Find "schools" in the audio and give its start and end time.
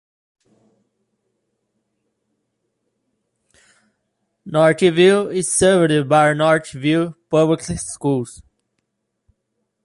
7.61-8.41